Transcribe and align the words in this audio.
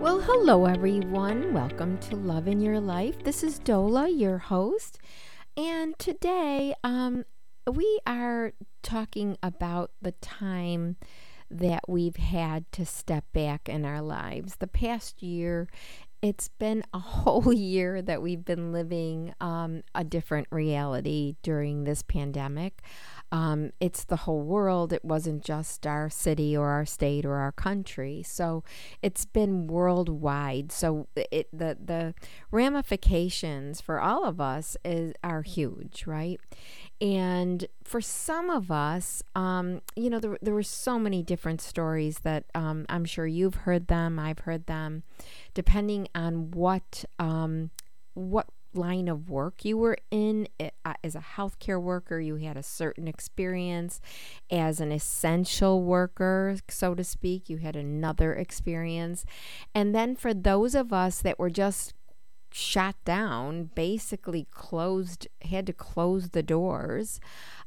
Well, 0.00 0.18
hello 0.20 0.64
everyone. 0.64 1.52
Welcome 1.52 1.98
to 1.98 2.16
Love 2.16 2.48
in 2.48 2.62
Your 2.62 2.80
Life. 2.80 3.22
This 3.22 3.44
is 3.44 3.60
Dola, 3.60 4.08
your 4.10 4.38
host, 4.38 4.98
and 5.58 5.94
today 5.98 6.74
um, 6.82 7.26
we 7.70 8.00
are 8.06 8.54
talking 8.82 9.36
about 9.42 9.90
the 10.00 10.12
time 10.12 10.96
that 11.50 11.82
we've 11.86 12.16
had 12.16 12.72
to 12.72 12.86
step 12.86 13.26
back 13.34 13.68
in 13.68 13.84
our 13.84 14.00
lives. 14.00 14.56
The 14.56 14.66
past 14.66 15.22
year, 15.22 15.68
it's 16.22 16.48
been 16.48 16.82
a 16.94 16.98
whole 16.98 17.52
year 17.52 18.00
that 18.00 18.22
we've 18.22 18.44
been 18.44 18.72
living 18.72 19.34
um, 19.38 19.82
a 19.94 20.02
different 20.02 20.48
reality 20.50 21.34
during 21.42 21.84
this 21.84 22.02
pandemic. 22.02 22.80
Um, 23.32 23.72
it's 23.80 24.04
the 24.04 24.16
whole 24.16 24.42
world. 24.42 24.92
It 24.92 25.04
wasn't 25.04 25.44
just 25.44 25.86
our 25.86 26.10
city 26.10 26.56
or 26.56 26.68
our 26.68 26.84
state 26.84 27.24
or 27.24 27.36
our 27.36 27.52
country. 27.52 28.22
So 28.22 28.64
it's 29.02 29.24
been 29.24 29.66
worldwide. 29.66 30.72
So 30.72 31.06
it 31.14 31.48
the 31.52 31.76
the 31.82 32.14
ramifications 32.50 33.80
for 33.80 34.00
all 34.00 34.24
of 34.24 34.40
us 34.40 34.76
is 34.84 35.12
are 35.22 35.42
huge, 35.42 36.04
right? 36.06 36.40
And 37.00 37.66
for 37.84 38.00
some 38.00 38.50
of 38.50 38.70
us, 38.70 39.22
um, 39.34 39.80
you 39.96 40.10
know, 40.10 40.18
there, 40.18 40.36
there 40.42 40.54
were 40.54 40.62
so 40.62 40.98
many 40.98 41.22
different 41.22 41.60
stories 41.60 42.20
that 42.20 42.44
um, 42.54 42.84
I'm 42.88 43.04
sure 43.04 43.26
you've 43.26 43.54
heard 43.54 43.86
them, 43.86 44.18
I've 44.18 44.40
heard 44.40 44.66
them, 44.66 45.02
depending 45.54 46.08
on 46.14 46.50
what 46.50 47.04
um, 47.18 47.70
what 48.14 48.46
line 48.72 49.08
of 49.08 49.28
work 49.28 49.64
you 49.64 49.76
were 49.76 49.96
in 50.10 50.48
uh, 50.58 50.94
as 51.02 51.14
a 51.14 51.24
healthcare 51.36 51.80
worker 51.80 52.20
you 52.20 52.36
had 52.36 52.56
a 52.56 52.62
certain 52.62 53.08
experience. 53.08 54.00
As 54.50 54.80
an 54.80 54.92
essential 54.92 55.82
worker 55.82 56.56
so 56.68 56.94
to 56.94 57.04
speak 57.04 57.48
you 57.48 57.58
had 57.58 57.76
another 57.76 58.34
experience. 58.34 59.24
And 59.74 59.94
then 59.94 60.16
for 60.16 60.34
those 60.34 60.74
of 60.74 60.92
us 60.92 61.20
that 61.22 61.38
were 61.38 61.50
just 61.50 61.94
shut 62.52 62.96
down 63.04 63.70
basically 63.74 64.46
closed 64.50 65.28
had 65.42 65.66
to 65.66 65.72
close 65.72 66.30
the 66.30 66.42
doors 66.42 67.20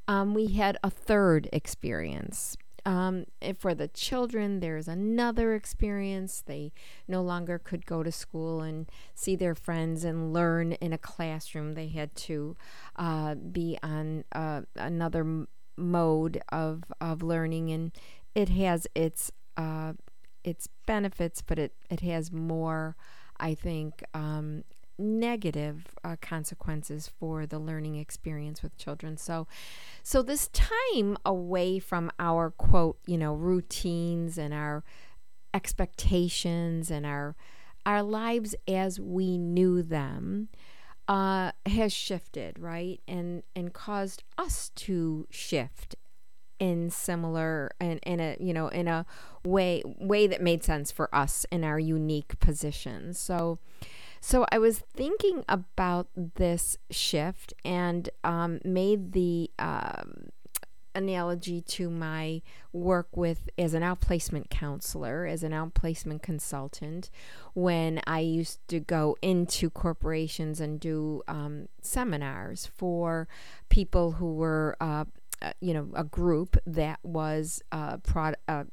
um, 0.07 0.33
we 0.33 0.47
had 0.47 0.77
a 0.83 0.89
third 0.89 1.47
experience 1.53 2.57
um, 2.85 3.25
for 3.57 3.73
the 3.73 3.87
children, 3.87 4.59
there's 4.59 4.87
another 4.87 5.53
experience. 5.55 6.43
They 6.45 6.71
no 7.07 7.21
longer 7.21 7.59
could 7.59 7.85
go 7.85 8.03
to 8.03 8.11
school 8.11 8.61
and 8.61 8.89
see 9.15 9.35
their 9.35 9.55
friends 9.55 10.03
and 10.03 10.33
learn 10.33 10.73
in 10.73 10.91
a 10.93 10.97
classroom. 10.97 11.73
They 11.73 11.87
had 11.87 12.15
to 12.15 12.55
uh, 12.95 13.35
be 13.35 13.77
on 13.81 14.25
uh, 14.33 14.61
another 14.75 15.45
mode 15.77 16.41
of, 16.49 16.83
of 16.99 17.23
learning, 17.23 17.71
and 17.71 17.91
it 18.35 18.49
has 18.49 18.87
its 18.95 19.31
uh, 19.55 19.93
its 20.43 20.67
benefits, 20.85 21.41
but 21.41 21.57
it, 21.57 21.73
it 21.89 22.01
has 22.01 22.31
more, 22.31 22.95
I 23.39 23.53
think, 23.53 24.03
um, 24.13 24.63
negative 25.03 25.95
uh, 26.03 26.15
consequences 26.21 27.07
for 27.19 27.45
the 27.45 27.59
learning 27.59 27.95
experience 27.95 28.63
with 28.63 28.77
children. 28.77 29.17
So, 29.17 29.47
so 30.01 30.21
this 30.21 30.47
time 30.49 31.17
away 31.25 31.79
from 31.79 32.11
our 32.19 32.51
quote, 32.51 32.97
you 33.05 33.17
know, 33.17 33.33
routines 33.33 34.37
and 34.37 34.53
our 34.53 34.83
expectations 35.53 36.89
and 36.89 37.05
our 37.05 37.35
our 37.85 38.01
lives 38.01 38.55
as 38.67 38.99
we 38.99 39.37
knew 39.37 39.83
them 39.83 40.47
uh, 41.07 41.51
has 41.65 41.91
shifted, 41.91 42.57
right, 42.59 43.01
and 43.07 43.43
and 43.55 43.73
caused 43.73 44.23
us 44.37 44.69
to 44.75 45.27
shift 45.29 45.95
in 46.59 46.89
similar 46.89 47.71
and 47.79 47.99
in, 48.03 48.19
in 48.19 48.19
a 48.19 48.37
you 48.39 48.53
know 48.53 48.67
in 48.69 48.87
a 48.87 49.05
way 49.43 49.83
way 49.85 50.27
that 50.27 50.41
made 50.41 50.63
sense 50.63 50.91
for 50.91 51.13
us 51.13 51.45
in 51.51 51.63
our 51.63 51.79
unique 51.79 52.39
positions. 52.39 53.19
So 53.19 53.59
so 54.25 54.45
I 54.53 54.57
was 54.57 54.79
thinking 54.79 55.43
about 55.49 56.07
this 56.15 56.77
shift 56.89 57.53
and 57.65 58.09
um, 58.23 58.61
made 58.63 59.11
the 59.11 59.51
um, 59.59 60.29
analogy 60.95 61.59
to 61.59 61.89
my 61.89 62.41
work 62.71 63.17
with 63.17 63.49
as 63.57 63.73
an 63.73 63.83
outplacement 63.83 64.49
counselor, 64.49 65.25
as 65.25 65.43
an 65.43 65.51
outplacement 65.51 66.21
consultant, 66.21 67.09
when 67.53 67.99
I 68.07 68.19
used 68.19 68.65
to 68.69 68.79
go 68.79 69.17
into 69.21 69.69
corporations 69.69 70.61
and 70.61 70.79
do 70.79 71.21
um, 71.27 71.67
seminars 71.81 72.65
for 72.65 73.27
people 73.67 74.13
who 74.13 74.35
were 74.35 74.77
uh, 74.79 75.03
uh, 75.43 75.51
you 75.59 75.73
know 75.73 75.89
a 75.93 76.03
group 76.03 76.57
that 76.65 76.99
was 77.03 77.61
uh, 77.71 77.97
uh, 78.47 78.63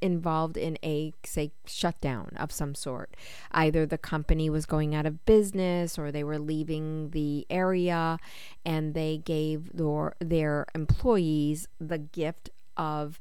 involved 0.00 0.56
in 0.56 0.78
a 0.84 1.12
say 1.24 1.50
shutdown 1.64 2.30
of 2.36 2.52
some 2.52 2.74
sort. 2.74 3.16
Either 3.52 3.86
the 3.86 3.98
company 3.98 4.50
was 4.50 4.66
going 4.66 4.94
out 4.94 5.06
of 5.06 5.24
business 5.24 5.98
or 5.98 6.12
they 6.12 6.22
were 6.22 6.38
leaving 6.38 7.10
the 7.10 7.46
area 7.48 8.18
and 8.64 8.94
they 8.94 9.18
gave 9.24 9.72
their 9.72 10.14
their 10.20 10.66
employees 10.74 11.68
the 11.80 11.98
gift 11.98 12.50
of 12.76 13.18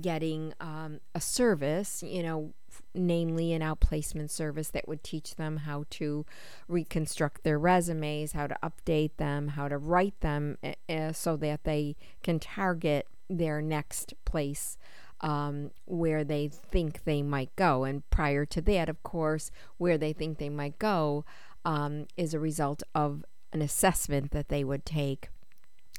getting 0.00 0.54
um, 0.58 1.00
a 1.14 1.20
service 1.20 2.02
you 2.02 2.22
know 2.22 2.54
namely 2.94 3.52
an 3.52 3.62
outplacement 3.62 4.30
service 4.30 4.70
that 4.70 4.88
would 4.88 5.02
teach 5.02 5.36
them 5.36 5.58
how 5.58 5.84
to 5.90 6.24
reconstruct 6.68 7.42
their 7.42 7.58
resumes, 7.58 8.32
how 8.32 8.46
to 8.46 8.56
update 8.62 9.16
them, 9.16 9.48
how 9.48 9.68
to 9.68 9.78
write 9.78 10.18
them 10.20 10.58
uh, 10.88 11.12
so 11.12 11.36
that 11.36 11.64
they 11.64 11.96
can 12.22 12.38
target 12.38 13.06
their 13.28 13.62
next 13.62 14.14
place 14.24 14.76
um, 15.20 15.70
where 15.84 16.24
they 16.24 16.48
think 16.48 17.04
they 17.04 17.22
might 17.22 17.54
go. 17.56 17.84
And 17.84 18.08
prior 18.10 18.44
to 18.46 18.60
that, 18.62 18.88
of 18.88 19.02
course, 19.02 19.50
where 19.78 19.96
they 19.96 20.12
think 20.12 20.38
they 20.38 20.48
might 20.48 20.78
go 20.78 21.24
um, 21.64 22.06
is 22.16 22.34
a 22.34 22.40
result 22.40 22.82
of 22.94 23.24
an 23.52 23.62
assessment 23.62 24.32
that 24.32 24.48
they 24.48 24.64
would 24.64 24.84
take 24.84 25.28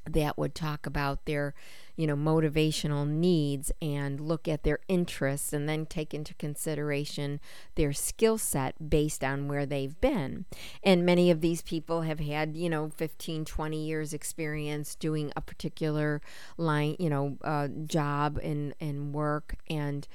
that 0.10 0.38
would 0.38 0.56
talk 0.56 0.86
about 0.86 1.26
their 1.26 1.54
you 1.96 2.08
know 2.08 2.16
motivational 2.16 3.08
needs 3.08 3.72
and 3.82 4.20
look 4.20 4.48
at 4.48 4.64
their 4.64 4.80
interests 4.88 5.54
and 5.54 5.70
then 5.70 5.86
take 5.86 6.14
into 6.14 6.34
consideration 6.36 7.40
their 7.76 7.94
skill 7.94 8.38
set 8.38 8.90
based 8.90 9.24
on 9.24 9.48
where 9.48 9.66
they've 9.66 10.00
been. 10.02 10.46
And 10.84 11.06
many 11.06 11.30
of 11.30 11.42
these 11.42 11.62
people 11.62 12.02
have 12.02 12.20
had 12.20 12.58
you 12.58 12.70
know 12.70 12.90
15 12.90 13.46
20 13.46 13.86
years 13.86 14.14
experience 14.14 14.96
doing 14.96 15.32
a 15.36 15.42
particular 15.42 16.22
line 16.58 16.96
you 17.00 17.10
know 17.10 17.38
uh, 17.44 17.68
job 17.86 18.40
and 18.42 18.74
and 18.80 19.14
work. 19.14 19.56
And 19.70 20.08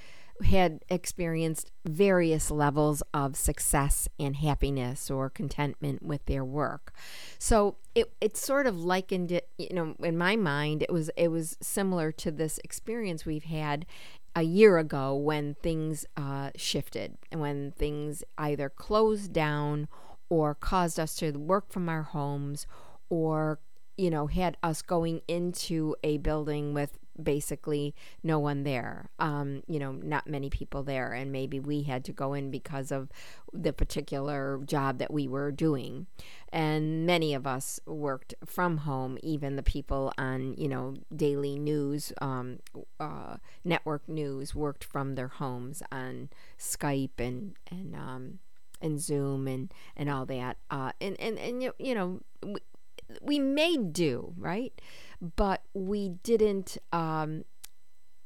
had 0.45 0.85
experienced 0.89 1.71
various 1.85 2.51
levels 2.51 3.03
of 3.13 3.37
success 3.37 4.09
and 4.19 4.37
happiness 4.37 5.11
or 5.11 5.31
contentment 5.31 6.03
with 6.03 6.25
their 6.27 6.45
work. 6.45 6.93
So 7.39 7.77
it 7.95 8.13
it 8.21 8.37
sort 8.37 8.67
of 8.67 8.79
likened 8.79 9.33
it, 9.33 9.49
you 9.59 9.75
know, 9.75 9.95
in 10.01 10.17
my 10.17 10.37
mind, 10.37 10.83
it 10.83 10.93
was 10.93 11.11
it 11.17 11.29
was 11.29 11.57
similar 11.61 12.13
to 12.13 12.31
this 12.31 12.59
experience 12.65 13.27
we've 13.27 13.45
had 13.45 13.87
a 14.35 14.43
year 14.43 14.79
ago 14.79 15.15
when 15.15 15.55
things 15.55 16.07
uh, 16.17 16.51
shifted 16.55 17.17
and 17.33 17.41
when 17.41 17.73
things 17.73 18.23
either 18.37 18.69
closed 18.69 19.33
down 19.33 19.89
or 20.29 20.55
caused 20.55 21.01
us 21.01 21.17
to 21.17 21.33
work 21.33 21.71
from 21.71 21.89
our 21.89 22.03
homes 22.03 22.67
or 23.09 23.59
you 23.97 24.11
know 24.11 24.27
had 24.27 24.57
us 24.63 24.83
going 24.83 25.21
into 25.27 25.97
a 26.05 26.19
building 26.19 26.73
with 26.75 26.99
basically 27.23 27.95
no 28.23 28.39
one 28.39 28.63
there. 28.63 29.11
Um, 29.19 29.63
you 29.67 29.79
know, 29.79 29.93
not 29.93 30.27
many 30.27 30.51
people 30.51 30.83
there, 30.83 31.13
and 31.13 31.33
maybe 31.33 31.61
we 31.61 31.83
had 31.83 32.05
to 32.05 32.13
go 32.13 32.35
in 32.35 32.51
because 32.51 32.91
of 32.91 33.09
the 33.53 33.73
particular 33.73 34.61
job 34.65 34.99
that 34.99 35.13
we 35.13 35.27
were 35.27 35.51
doing. 35.51 36.07
And 36.53 37.07
many 37.07 37.35
of 37.35 37.47
us 37.47 37.81
worked 37.87 38.35
from 38.47 38.79
home, 38.79 39.19
even 39.23 39.57
the 39.57 39.63
people 39.63 40.13
on, 40.17 40.55
you 40.57 40.69
know, 40.69 40.95
daily 41.15 41.59
news, 41.59 42.13
um, 42.21 42.61
uh, 42.99 43.37
network 43.65 44.09
news 44.09 44.55
worked 44.55 44.85
from 44.85 45.15
their 45.15 45.29
homes 45.29 45.83
on 45.93 46.31
Skype 46.59 47.19
and, 47.19 47.55
and, 47.71 47.95
um, 47.95 48.39
and 48.81 49.01
Zoom 49.01 49.47
and, 49.47 49.73
and 49.97 50.09
all 50.09 50.25
that. 50.27 50.57
Uh, 50.71 50.93
and, 51.01 51.21
and, 51.21 51.39
and, 51.39 51.63
you, 51.79 51.95
know, 51.95 52.21
we, 52.43 52.61
we 53.21 53.39
made 53.39 53.93
do, 53.93 54.35
right? 54.37 54.73
But 55.21 55.63
we 55.75 56.11
didn't, 56.23 56.79
um, 56.93 57.45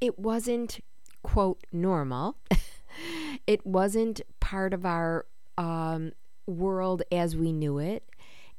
it 0.01 0.19
wasn't, 0.19 0.81
quote, 1.23 1.61
normal. 1.73 2.37
it 3.47 3.67
wasn't 3.67 4.21
part 4.41 4.75
of 4.75 4.85
our 4.85 5.27
um, 5.57 6.13
world 6.47 7.03
as 7.11 7.37
we 7.37 7.53
knew 7.53 7.79
it. 7.79 8.05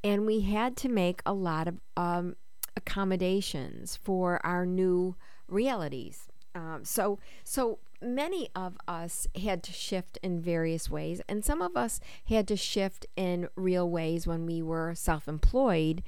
And 0.04 0.26
we 0.26 0.42
had 0.42 0.76
to 0.78 0.90
make 0.90 1.22
a 1.26 1.34
lot 1.34 1.68
of 1.68 1.80
um, 1.96 2.36
accommodations 2.76 3.98
for 4.04 4.46
our 4.46 4.66
new 4.66 5.16
realities. 5.48 6.28
Um, 6.56 6.82
so, 6.84 7.20
so 7.44 7.80
many 8.02 8.50
of 8.56 8.78
us 8.88 9.28
had 9.42 9.64
to 9.64 9.72
shift 9.72 10.20
in 10.22 10.42
various 10.42 10.90
ways, 10.90 11.22
and 11.28 11.44
some 11.44 11.62
of 11.62 11.76
us 11.76 12.00
had 12.26 12.48
to 12.50 12.58
shift 12.58 13.06
in 13.16 13.48
real 13.56 13.90
ways 13.90 14.28
when 14.28 14.46
we 14.46 14.62
were 14.62 14.94
self 14.94 15.28
employed 15.28 16.04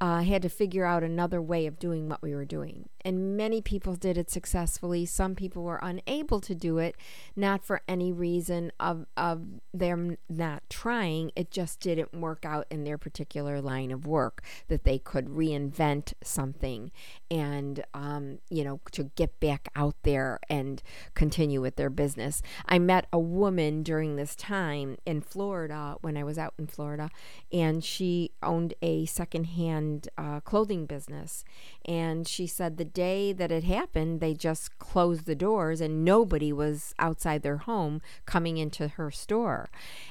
uh, 0.00 0.22
had 0.22 0.42
to 0.42 0.48
figure 0.48 0.84
out 0.84 1.02
another 1.02 1.40
way 1.40 1.66
of 1.66 1.78
doing 1.78 2.08
what 2.08 2.22
we 2.22 2.34
were 2.34 2.44
doing. 2.44 2.88
And 3.04 3.36
many 3.36 3.60
people 3.60 3.94
did 3.94 4.16
it 4.16 4.30
successfully. 4.30 5.04
Some 5.04 5.34
people 5.34 5.62
were 5.62 5.80
unable 5.82 6.40
to 6.40 6.54
do 6.54 6.78
it, 6.78 6.96
not 7.36 7.64
for 7.64 7.82
any 7.86 8.12
reason 8.12 8.72
of 8.80 9.06
of 9.16 9.42
them 9.72 10.16
not 10.28 10.62
trying. 10.70 11.30
It 11.36 11.50
just 11.50 11.80
didn't 11.80 12.14
work 12.14 12.44
out 12.44 12.66
in 12.70 12.84
their 12.84 12.98
particular 12.98 13.60
line 13.60 13.90
of 13.90 14.06
work 14.06 14.42
that 14.68 14.84
they 14.84 14.98
could 14.98 15.26
reinvent 15.26 16.14
something 16.22 16.90
and 17.30 17.84
um, 17.92 18.38
you 18.48 18.64
know 18.64 18.80
to 18.92 19.04
get 19.16 19.38
back 19.40 19.68
out 19.76 19.96
there 20.02 20.40
and 20.48 20.82
continue 21.14 21.60
with 21.60 21.76
their 21.76 21.90
business. 21.90 22.42
I 22.66 22.78
met 22.78 23.06
a 23.12 23.18
woman 23.18 23.82
during 23.82 24.16
this 24.16 24.34
time 24.34 24.96
in 25.04 25.20
Florida 25.20 25.96
when 26.00 26.16
I 26.16 26.24
was 26.24 26.38
out 26.38 26.54
in 26.58 26.66
Florida, 26.66 27.10
and 27.52 27.84
she 27.84 28.32
owned 28.42 28.74
a 28.82 29.06
secondhand 29.06 30.08
uh, 30.16 30.40
clothing 30.40 30.86
business. 30.86 31.44
And 31.84 32.26
she 32.26 32.46
said 32.46 32.76
the 32.76 32.84
day 32.94 33.32
that 33.32 33.52
it 33.52 33.64
happened, 33.64 34.20
they 34.20 34.32
just 34.32 34.78
closed 34.78 35.26
the 35.26 35.34
doors 35.34 35.80
and 35.80 36.04
nobody 36.04 36.52
was 36.52 36.94
outside 36.98 37.42
their 37.42 37.58
home 37.58 38.00
coming 38.24 38.56
into 38.56 38.88
her 38.88 39.10
store. 39.10 39.68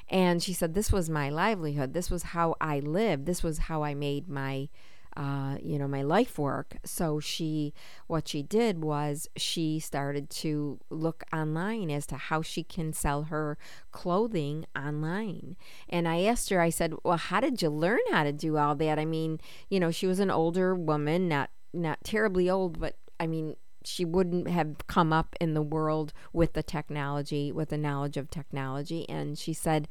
And 0.09 0.43
she 0.43 0.53
said, 0.53 0.73
This 0.73 0.91
was 0.91 1.09
my 1.09 1.29
livelihood. 1.29 1.93
This 1.93 2.11
was 2.11 2.23
how 2.23 2.55
I 2.61 2.79
lived. 2.79 3.25
This 3.25 3.41
was 3.41 3.57
how 3.59 3.83
I 3.83 3.93
made 3.93 4.27
my 4.27 4.69
uh, 5.15 5.57
you 5.61 5.77
know, 5.77 5.87
my 5.87 6.01
life 6.01 6.39
work. 6.39 6.77
So 6.83 7.19
she, 7.19 7.73
what 8.07 8.27
she 8.27 8.41
did 8.41 8.83
was 8.83 9.29
she 9.35 9.79
started 9.79 10.29
to 10.31 10.79
look 10.89 11.23
online 11.31 11.91
as 11.91 12.07
to 12.07 12.15
how 12.15 12.41
she 12.41 12.63
can 12.63 12.93
sell 12.93 13.23
her 13.23 13.57
clothing 13.91 14.65
online. 14.75 15.55
And 15.87 16.07
I 16.07 16.23
asked 16.23 16.49
her, 16.49 16.59
I 16.59 16.71
said, 16.71 16.95
well, 17.03 17.17
how 17.17 17.41
did 17.41 17.61
you 17.61 17.69
learn 17.69 17.99
how 18.09 18.23
to 18.23 18.31
do 18.31 18.57
all 18.57 18.75
that? 18.75 18.97
I 18.97 19.05
mean, 19.05 19.39
you 19.69 19.79
know, 19.79 19.91
she 19.91 20.07
was 20.07 20.19
an 20.19 20.31
older 20.31 20.73
woman, 20.73 21.27
not 21.27 21.51
not 21.73 22.03
terribly 22.03 22.49
old, 22.49 22.79
but 22.79 22.95
I 23.19 23.27
mean, 23.27 23.55
she 23.85 24.05
wouldn't 24.05 24.47
have 24.47 24.87
come 24.87 25.11
up 25.11 25.35
in 25.41 25.53
the 25.53 25.61
world 25.61 26.13
with 26.31 26.53
the 26.53 26.63
technology, 26.63 27.51
with 27.51 27.69
the 27.69 27.77
knowledge 27.77 28.17
of 28.17 28.29
technology. 28.29 29.07
And 29.09 29.37
she 29.37 29.53
said, 29.53 29.87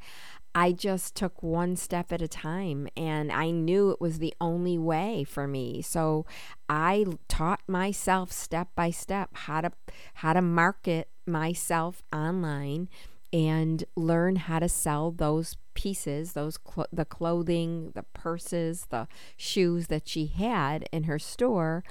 I 0.55 0.71
just 0.71 1.15
took 1.15 1.41
one 1.41 1.75
step 1.75 2.11
at 2.11 2.21
a 2.21 2.27
time 2.27 2.87
and 2.95 3.31
I 3.31 3.49
knew 3.49 3.89
it 3.89 3.99
was 3.99 4.19
the 4.19 4.35
only 4.39 4.77
way 4.77 5.23
for 5.23 5.47
me. 5.47 5.81
So 5.81 6.25
I 6.69 7.05
taught 7.27 7.61
myself 7.67 8.31
step 8.31 8.69
by 8.75 8.91
step 8.91 9.29
how 9.33 9.61
to 9.61 9.71
how 10.15 10.33
to 10.33 10.41
market 10.41 11.09
myself 11.25 12.03
online 12.13 12.87
and 13.33 13.83
learn 13.95 14.35
how 14.35 14.59
to 14.59 14.69
sell 14.69 15.11
those 15.11 15.57
pieces, 15.73 16.33
those 16.33 16.59
cl- 16.65 16.87
the 16.93 17.03
clothing, 17.03 17.91
the 17.95 18.03
purses, 18.13 18.85
the 18.91 19.07
shoes 19.35 19.87
that 19.87 20.07
she 20.07 20.27
had 20.27 20.87
in 20.91 21.03
her 21.03 21.17
store, 21.17 21.83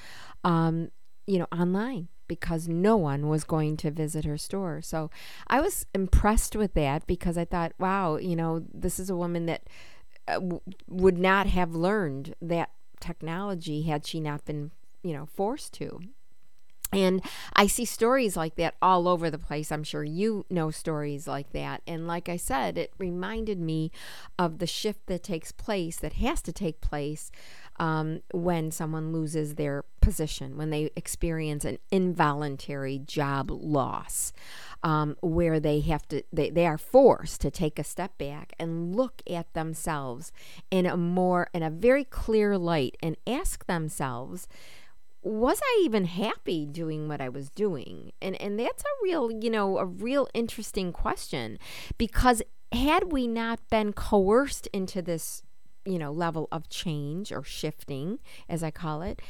um, 0.44 0.90
you 1.26 1.38
know, 1.38 1.48
online 1.52 2.08
because 2.28 2.68
no 2.68 2.96
one 2.96 3.28
was 3.28 3.44
going 3.44 3.76
to 3.76 3.90
visit 3.90 4.24
her 4.24 4.38
store. 4.38 4.80
So 4.80 5.10
I 5.48 5.60
was 5.60 5.84
impressed 5.92 6.54
with 6.54 6.74
that 6.74 7.06
because 7.06 7.36
I 7.36 7.44
thought, 7.44 7.72
wow, 7.78 8.16
you 8.16 8.36
know, 8.36 8.64
this 8.72 9.00
is 9.00 9.10
a 9.10 9.16
woman 9.16 9.46
that 9.46 9.68
uh, 10.28 10.34
w- 10.34 10.60
would 10.86 11.18
not 11.18 11.48
have 11.48 11.74
learned 11.74 12.34
that 12.40 12.70
technology 13.00 13.82
had 13.82 14.06
she 14.06 14.20
not 14.20 14.44
been, 14.44 14.70
you 15.02 15.12
know, 15.12 15.26
forced 15.26 15.74
to. 15.74 16.00
And 16.92 17.22
I 17.54 17.66
see 17.66 17.84
stories 17.84 18.36
like 18.36 18.56
that 18.56 18.74
all 18.82 19.08
over 19.08 19.30
the 19.30 19.38
place. 19.38 19.72
I'm 19.72 19.84
sure 19.84 20.04
you 20.04 20.44
know 20.50 20.70
stories 20.70 21.26
like 21.26 21.52
that. 21.52 21.82
And 21.86 22.06
like 22.06 22.28
I 22.28 22.36
said, 22.36 22.76
it 22.76 22.92
reminded 22.98 23.58
me 23.58 23.90
of 24.38 24.58
the 24.58 24.66
shift 24.66 25.06
that 25.06 25.22
takes 25.22 25.52
place, 25.52 25.96
that 25.96 26.14
has 26.14 26.42
to 26.42 26.52
take 26.52 26.80
place 26.80 27.30
um, 27.78 28.20
when 28.32 28.70
someone 28.70 29.12
loses 29.12 29.54
their 29.54 29.84
position, 30.00 30.56
when 30.56 30.70
they 30.70 30.90
experience 30.94 31.64
an 31.64 31.78
involuntary 31.90 32.98
job 32.98 33.50
loss, 33.50 34.32
um, 34.82 35.16
where 35.22 35.58
they 35.58 35.80
have 35.80 36.06
to, 36.08 36.22
they, 36.32 36.50
they 36.50 36.66
are 36.66 36.78
forced 36.78 37.40
to 37.40 37.50
take 37.50 37.78
a 37.78 37.84
step 37.84 38.18
back 38.18 38.52
and 38.58 38.94
look 38.94 39.22
at 39.30 39.52
themselves 39.54 40.32
in 40.70 40.84
a 40.84 40.96
more, 40.96 41.48
in 41.54 41.62
a 41.62 41.70
very 41.70 42.04
clear 42.04 42.58
light 42.58 42.96
and 43.02 43.16
ask 43.26 43.66
themselves, 43.66 44.46
was 45.22 45.60
I 45.62 45.82
even 45.84 46.04
happy 46.04 46.66
doing 46.66 47.08
what 47.08 47.20
I 47.20 47.28
was 47.28 47.48
doing? 47.50 48.12
And 48.20 48.40
and 48.40 48.58
that's 48.58 48.82
a 48.82 49.02
real, 49.02 49.30
you 49.30 49.50
know, 49.50 49.78
a 49.78 49.86
real 49.86 50.28
interesting 50.34 50.92
question 50.92 51.58
because 51.96 52.42
had 52.72 53.12
we 53.12 53.26
not 53.26 53.60
been 53.70 53.92
coerced 53.92 54.66
into 54.68 55.02
this, 55.02 55.42
you 55.84 55.98
know, 55.98 56.10
level 56.10 56.48
of 56.50 56.68
change 56.68 57.30
or 57.30 57.44
shifting, 57.44 58.18
as 58.48 58.62
I 58.62 58.70
call 58.70 59.02
it, 59.02 59.20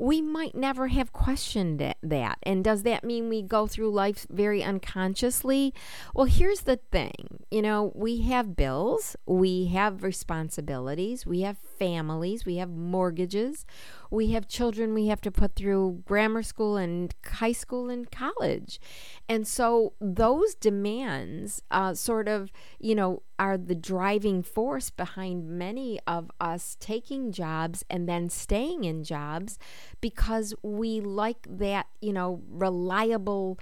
we 0.00 0.22
might 0.22 0.54
never 0.54 0.88
have 0.88 1.12
questioned 1.12 1.94
that. 2.02 2.38
And 2.42 2.64
does 2.64 2.84
that 2.84 3.04
mean 3.04 3.28
we 3.28 3.42
go 3.42 3.66
through 3.66 3.90
life 3.90 4.26
very 4.30 4.62
unconsciously? 4.62 5.74
Well, 6.14 6.24
here's 6.24 6.60
the 6.60 6.76
thing 6.90 7.44
you 7.50 7.60
know, 7.60 7.92
we 7.94 8.22
have 8.22 8.56
bills, 8.56 9.16
we 9.26 9.66
have 9.66 10.02
responsibilities, 10.02 11.26
we 11.26 11.42
have 11.42 11.58
families, 11.58 12.46
we 12.46 12.56
have 12.56 12.70
mortgages, 12.70 13.66
we 14.10 14.32
have 14.32 14.48
children 14.48 14.94
we 14.94 15.06
have 15.08 15.20
to 15.20 15.30
put 15.30 15.54
through 15.54 16.02
grammar 16.04 16.42
school 16.42 16.76
and 16.76 17.14
high 17.24 17.52
school 17.52 17.90
and 17.90 18.10
college. 18.10 18.80
And 19.28 19.46
so 19.46 19.92
those 20.00 20.54
demands 20.54 21.62
uh, 21.70 21.94
sort 21.94 22.26
of, 22.26 22.50
you 22.78 22.94
know, 22.94 23.22
are 23.38 23.56
the 23.56 23.74
driving 23.74 24.42
force 24.42 24.90
behind 24.90 25.48
many 25.48 25.98
of 26.06 26.30
us 26.40 26.76
taking 26.78 27.32
jobs 27.32 27.84
and 27.88 28.08
then 28.08 28.28
staying 28.28 28.84
in 28.84 29.02
jobs 29.02 29.58
because 30.00 30.54
we 30.62 31.00
like 31.00 31.46
that, 31.48 31.86
you 32.00 32.12
know, 32.12 32.42
reliable 32.48 33.58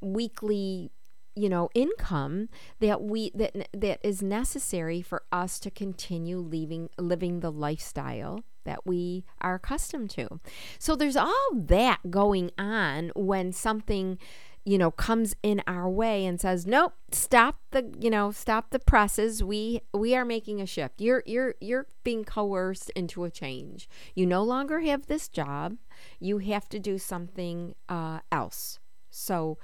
weekly 0.00 0.90
you 1.36 1.48
know 1.48 1.68
income 1.74 2.48
that 2.80 3.02
we 3.02 3.30
that 3.34 3.68
that 3.72 4.00
is 4.02 4.20
necessary 4.20 5.00
for 5.00 5.22
us 5.30 5.60
to 5.60 5.70
continue 5.70 6.38
living 6.38 6.88
living 6.98 7.38
the 7.38 7.52
lifestyle 7.52 8.42
that 8.64 8.86
we 8.86 9.24
are 9.40 9.54
accustomed 9.54 10.10
to. 10.10 10.40
So 10.78 10.96
there's 10.96 11.16
all 11.16 11.48
that 11.54 12.10
going 12.10 12.50
on 12.58 13.10
when 13.14 13.52
something 13.52 14.18
you 14.64 14.76
know 14.76 14.90
comes 14.90 15.34
in 15.42 15.62
our 15.66 15.88
way 15.88 16.24
and 16.26 16.40
says 16.40 16.66
nope 16.66 16.92
stop 17.12 17.60
the 17.70 17.92
you 17.98 18.10
know 18.10 18.30
stop 18.30 18.70
the 18.70 18.78
presses 18.78 19.42
we 19.42 19.80
we 19.94 20.14
are 20.14 20.24
making 20.24 20.60
a 20.60 20.66
shift 20.66 21.00
you're 21.00 21.22
you're 21.26 21.54
you're 21.60 21.86
being 22.04 22.24
coerced 22.24 22.90
into 22.90 23.24
a 23.24 23.30
change 23.30 23.88
you 24.14 24.26
no 24.26 24.42
longer 24.42 24.80
have 24.80 25.06
this 25.06 25.28
job 25.28 25.76
you 26.18 26.38
have 26.38 26.68
to 26.68 26.78
do 26.78 26.98
something 26.98 27.74
uh, 27.88 28.20
else 28.30 28.78
so 29.10 29.58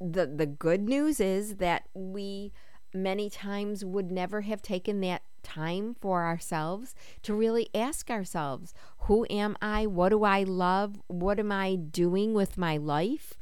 the 0.00 0.26
the 0.26 0.46
good 0.46 0.82
news 0.88 1.20
is 1.20 1.56
that 1.56 1.84
we 1.94 2.52
many 2.94 3.28
times 3.28 3.84
would 3.84 4.10
never 4.10 4.42
have 4.42 4.62
taken 4.62 5.00
that 5.00 5.22
time 5.42 5.94
for 6.00 6.24
ourselves 6.24 6.94
to 7.22 7.34
really 7.34 7.68
ask 7.74 8.10
ourselves 8.10 8.72
who 9.00 9.26
am 9.28 9.54
I? 9.60 9.86
What 9.86 10.08
do 10.08 10.24
I 10.24 10.44
love? 10.44 11.02
What 11.08 11.38
am 11.38 11.52
I 11.52 11.74
doing 11.74 12.32
with 12.32 12.56
my 12.56 12.78
life? 12.78 13.34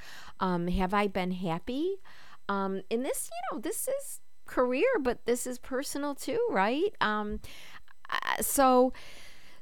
Um, 0.43 0.67
have 0.67 0.93
I 0.93 1.07
been 1.07 1.31
happy? 1.31 2.01
Um, 2.49 2.83
and 2.91 3.05
this, 3.05 3.31
you 3.31 3.57
know, 3.57 3.61
this 3.61 3.89
is 3.89 4.21
career, 4.45 4.89
but 5.01 5.25
this 5.25 5.47
is 5.47 5.59
personal 5.59 6.15
too, 6.15 6.41
right? 6.51 6.95
Um, 7.01 7.41
uh, 8.11 8.43
so, 8.43 8.93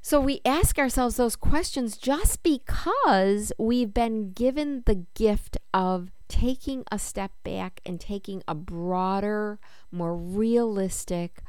so 0.01 0.19
we 0.21 0.41
ask 0.45 0.79
ourselves 0.79 1.17
those 1.17 1.37
questions 1.37 1.99
just 1.99 2.43
because 2.43 3.53
we've 3.59 3.93
been 3.93 4.33
given 4.33 4.83
the 4.87 5.05
gift 5.15 5.59
of 5.75 6.11
taking 6.29 6.85
a 6.91 6.99
step 6.99 7.33
back 7.45 7.81
and 7.85 8.01
taking 8.01 8.43
a 8.49 8.55
broader, 8.55 9.61
more 9.93 10.17
realistic, 10.17 11.43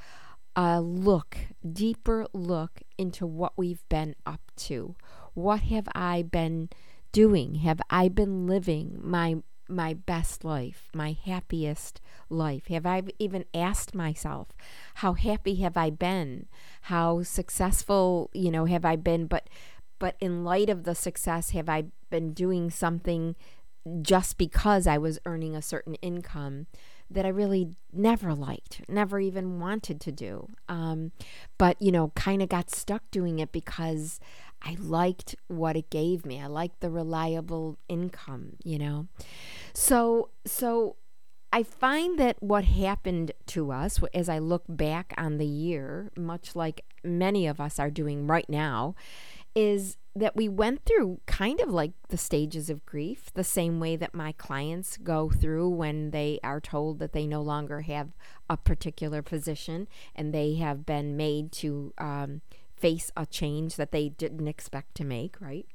a 0.55 0.81
look, 0.81 1.37
deeper 1.71 2.27
look 2.33 2.81
into 2.97 3.25
what 3.25 3.53
we've 3.55 3.87
been 3.87 4.15
up 4.25 4.41
to. 4.57 4.95
What 5.33 5.61
have 5.61 5.87
I 5.95 6.23
been 6.23 6.69
doing? 7.11 7.55
Have 7.55 7.81
I 7.89 8.07
been 8.07 8.47
living 8.47 8.99
my 9.01 9.37
my 9.67 9.93
best 9.93 10.43
life, 10.43 10.89
my 10.93 11.15
happiest 11.25 12.01
life? 12.29 12.67
Have 12.67 12.85
I 12.85 13.03
even 13.19 13.45
asked 13.53 13.95
myself, 13.95 14.49
how 14.95 15.13
happy 15.13 15.55
have 15.55 15.77
I 15.77 15.89
been? 15.89 16.47
How 16.83 17.23
successful, 17.23 18.29
you 18.33 18.51
know, 18.51 18.65
have 18.65 18.83
I 18.85 18.95
been? 18.95 19.27
But 19.27 19.47
but 19.99 20.15
in 20.19 20.43
light 20.43 20.69
of 20.69 20.83
the 20.83 20.95
success, 20.95 21.51
have 21.51 21.69
I 21.69 21.85
been 22.09 22.33
doing 22.33 22.69
something 22.69 23.35
just 24.01 24.37
because 24.37 24.87
I 24.87 24.97
was 24.97 25.19
earning 25.25 25.55
a 25.55 25.61
certain 25.61 25.95
income? 25.95 26.67
that 27.13 27.25
I 27.25 27.29
really 27.29 27.75
never 27.91 28.33
liked, 28.33 28.81
never 28.87 29.19
even 29.19 29.59
wanted 29.59 29.99
to 30.01 30.11
do. 30.11 30.47
Um, 30.69 31.11
but, 31.57 31.81
you 31.81 31.91
know, 31.91 32.11
kind 32.15 32.41
of 32.41 32.49
got 32.49 32.69
stuck 32.69 33.03
doing 33.11 33.39
it 33.39 33.51
because 33.51 34.19
I 34.61 34.77
liked 34.79 35.35
what 35.47 35.75
it 35.75 35.89
gave 35.89 36.25
me. 36.25 36.41
I 36.41 36.47
liked 36.47 36.81
the 36.81 36.89
reliable 36.89 37.77
income, 37.87 38.53
you 38.63 38.77
know. 38.77 39.07
So, 39.73 40.29
so 40.45 40.97
I 41.51 41.63
find 41.63 42.17
that 42.19 42.41
what 42.41 42.65
happened 42.65 43.31
to 43.47 43.71
us 43.71 43.99
as 44.13 44.29
I 44.29 44.39
look 44.39 44.63
back 44.69 45.13
on 45.17 45.37
the 45.37 45.47
year, 45.47 46.11
much 46.15 46.55
like 46.55 46.85
many 47.03 47.47
of 47.47 47.59
us 47.59 47.79
are 47.79 47.89
doing 47.89 48.27
right 48.27 48.49
now, 48.49 48.95
is 49.53 49.97
that 50.15 50.35
we 50.35 50.47
went 50.47 50.85
through 50.85 51.19
kind 51.25 51.59
of 51.59 51.69
like 51.69 51.91
the 52.09 52.17
stages 52.17 52.69
of 52.69 52.85
grief, 52.85 53.31
the 53.33 53.43
same 53.43 53.79
way 53.79 53.95
that 53.95 54.13
my 54.13 54.33
clients 54.33 54.97
go 54.97 55.29
through 55.29 55.69
when 55.69 56.11
they 56.11 56.39
are 56.43 56.59
told 56.59 56.99
that 56.99 57.13
they 57.13 57.25
no 57.25 57.41
longer 57.41 57.81
have 57.81 58.09
a 58.49 58.57
particular 58.57 59.21
position 59.21 59.87
and 60.15 60.33
they 60.33 60.55
have 60.55 60.85
been 60.85 61.15
made 61.15 61.51
to 61.51 61.93
um, 61.97 62.41
face 62.81 63.11
a 63.15 63.25
change 63.25 63.75
that 63.75 63.91
they 63.91 64.09
didn't 64.09 64.47
expect 64.47 64.95
to 64.95 65.05
make, 65.05 65.39
right? 65.39 65.65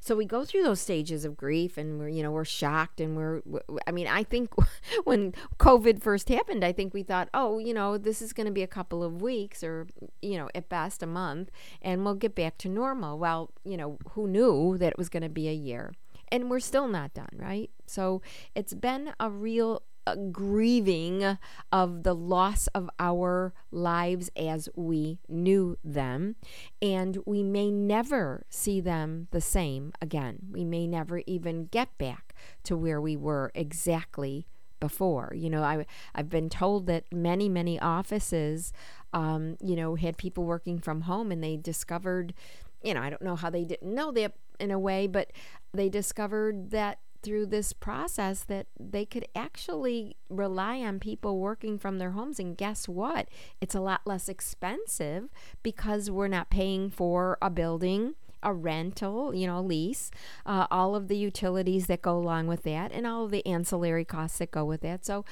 So 0.00 0.16
we 0.16 0.24
go 0.24 0.44
through 0.44 0.62
those 0.62 0.80
stages 0.80 1.24
of 1.24 1.36
grief 1.36 1.76
and 1.76 1.98
we're, 1.98 2.08
you 2.08 2.22
know, 2.22 2.30
we're 2.30 2.44
shocked 2.44 3.00
and 3.00 3.16
we're, 3.16 3.42
I 3.86 3.90
mean, 3.90 4.06
I 4.06 4.22
think 4.22 4.52
when 5.04 5.34
COVID 5.58 6.00
first 6.00 6.28
happened, 6.28 6.64
I 6.64 6.72
think 6.72 6.94
we 6.94 7.02
thought, 7.02 7.28
oh, 7.34 7.58
you 7.58 7.74
know, 7.74 7.98
this 7.98 8.22
is 8.22 8.32
going 8.32 8.46
to 8.46 8.52
be 8.52 8.62
a 8.62 8.68
couple 8.68 9.02
of 9.02 9.20
weeks 9.20 9.62
or, 9.62 9.86
you 10.22 10.38
know, 10.38 10.48
at 10.54 10.68
best 10.68 11.02
a 11.02 11.06
month 11.06 11.50
and 11.82 12.04
we'll 12.04 12.14
get 12.14 12.34
back 12.34 12.58
to 12.58 12.68
normal. 12.68 13.18
Well, 13.18 13.50
you 13.64 13.76
know, 13.76 13.98
who 14.10 14.28
knew 14.28 14.78
that 14.78 14.92
it 14.92 14.98
was 14.98 15.08
going 15.08 15.22
to 15.22 15.28
be 15.28 15.48
a 15.48 15.52
year? 15.52 15.92
And 16.30 16.50
we're 16.50 16.60
still 16.60 16.88
not 16.88 17.14
done, 17.14 17.30
right? 17.32 17.70
So 17.86 18.20
it's 18.54 18.74
been 18.74 19.12
a 19.18 19.30
real 19.30 19.82
grieving 20.16 21.38
of 21.72 22.02
the 22.02 22.14
loss 22.14 22.66
of 22.68 22.90
our 22.98 23.52
lives 23.70 24.30
as 24.36 24.68
we 24.74 25.18
knew 25.28 25.76
them. 25.84 26.36
And 26.80 27.18
we 27.26 27.42
may 27.42 27.70
never 27.70 28.44
see 28.48 28.80
them 28.80 29.28
the 29.30 29.40
same 29.40 29.92
again. 30.00 30.38
We 30.50 30.64
may 30.64 30.86
never 30.86 31.22
even 31.26 31.66
get 31.66 31.96
back 31.98 32.34
to 32.64 32.76
where 32.76 33.00
we 33.00 33.16
were 33.16 33.50
exactly 33.54 34.46
before. 34.80 35.32
You 35.34 35.50
know, 35.50 35.62
I, 35.62 35.86
I've 36.14 36.28
been 36.28 36.48
told 36.48 36.86
that 36.86 37.04
many, 37.12 37.48
many 37.48 37.80
offices, 37.80 38.72
um, 39.12 39.56
you 39.60 39.76
know, 39.76 39.94
had 39.96 40.16
people 40.16 40.44
working 40.44 40.78
from 40.78 41.02
home 41.02 41.32
and 41.32 41.42
they 41.42 41.56
discovered, 41.56 42.34
you 42.82 42.94
know, 42.94 43.02
I 43.02 43.10
don't 43.10 43.22
know 43.22 43.36
how 43.36 43.50
they 43.50 43.64
didn't 43.64 43.94
know 43.94 44.12
that 44.12 44.34
in 44.60 44.70
a 44.70 44.78
way, 44.78 45.06
but 45.06 45.32
they 45.72 45.88
discovered 45.88 46.70
that 46.70 46.98
through 47.22 47.46
this 47.46 47.72
process 47.72 48.44
that 48.44 48.66
they 48.78 49.04
could 49.04 49.26
actually 49.34 50.16
rely 50.28 50.78
on 50.78 51.00
people 51.00 51.38
working 51.38 51.78
from 51.78 51.98
their 51.98 52.10
homes. 52.12 52.38
And 52.38 52.56
guess 52.56 52.88
what? 52.88 53.28
It's 53.60 53.74
a 53.74 53.80
lot 53.80 54.02
less 54.06 54.28
expensive 54.28 55.28
because 55.62 56.10
we're 56.10 56.28
not 56.28 56.50
paying 56.50 56.90
for 56.90 57.38
a 57.42 57.50
building. 57.50 58.14
A 58.40 58.54
rental, 58.54 59.34
you 59.34 59.48
know, 59.48 59.60
lease, 59.60 60.12
uh, 60.46 60.68
all 60.70 60.94
of 60.94 61.08
the 61.08 61.16
utilities 61.16 61.88
that 61.88 62.02
go 62.02 62.16
along 62.16 62.46
with 62.46 62.62
that, 62.62 62.92
and 62.92 63.04
all 63.04 63.24
of 63.24 63.32
the 63.32 63.44
ancillary 63.44 64.04
costs 64.04 64.38
that 64.38 64.52
go 64.52 64.64
with 64.64 64.80
that. 64.82 65.04
So, 65.04 65.24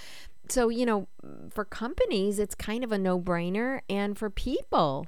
so 0.49 0.69
you 0.69 0.87
know 0.87 1.07
for 1.51 1.65
companies 1.65 2.39
it's 2.39 2.55
kind 2.55 2.85
of 2.85 2.93
a 2.93 2.99
no-brainer 2.99 3.81
and 3.89 4.17
for 4.17 4.31
people 4.31 5.07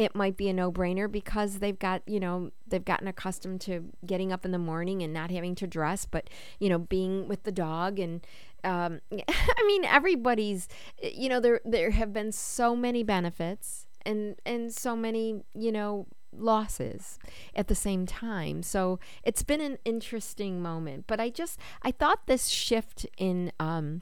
it 0.00 0.14
might 0.14 0.34
be 0.34 0.48
a 0.48 0.52
no-brainer 0.54 1.12
because 1.12 1.58
they've 1.58 1.78
got 1.78 2.00
you 2.06 2.18
know 2.18 2.50
they've 2.66 2.86
gotten 2.86 3.06
accustomed 3.06 3.60
to 3.60 3.84
getting 4.06 4.32
up 4.32 4.46
in 4.46 4.50
the 4.50 4.58
morning 4.58 5.02
and 5.02 5.12
not 5.12 5.30
having 5.30 5.54
to 5.54 5.66
dress 5.66 6.06
but 6.06 6.30
you 6.58 6.70
know 6.70 6.78
being 6.78 7.28
with 7.28 7.42
the 7.42 7.52
dog 7.52 7.98
and 7.98 8.26
um, 8.64 9.00
i 9.12 9.64
mean 9.66 9.84
everybody's 9.84 10.68
you 11.02 11.28
know 11.28 11.38
there 11.38 11.60
there 11.66 11.90
have 11.90 12.14
been 12.14 12.32
so 12.32 12.74
many 12.74 13.02
benefits 13.02 13.86
and 14.06 14.36
and 14.46 14.72
so 14.72 14.96
many 14.96 15.42
you 15.54 15.70
know 15.70 16.06
losses 16.32 17.18
at 17.56 17.66
the 17.66 17.74
same 17.74 18.06
time. 18.06 18.62
So 18.62 19.00
it's 19.24 19.42
been 19.42 19.60
an 19.60 19.78
interesting 19.84 20.62
moment 20.62 21.06
but 21.08 21.18
i 21.18 21.28
just 21.28 21.58
i 21.82 21.90
thought 21.90 22.26
this 22.26 22.46
shift 22.46 23.04
in 23.18 23.50
um 23.58 24.00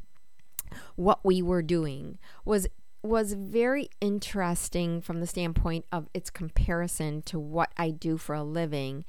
what 0.96 1.24
we 1.24 1.40
were 1.40 1.62
doing 1.62 2.18
was 2.44 2.66
was 3.02 3.32
very 3.32 3.88
interesting 4.00 5.00
from 5.00 5.20
the 5.20 5.26
standpoint 5.26 5.84
of 5.92 6.08
its 6.12 6.30
comparison 6.30 7.22
to 7.22 7.38
what 7.38 7.70
I 7.76 7.90
do 7.90 8.16
for 8.16 8.34
a 8.34 8.42
living 8.42 9.04